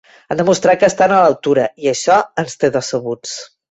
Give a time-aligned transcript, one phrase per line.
[0.35, 3.41] Han demostrat que estan a l'altura, i això ens té decebuts.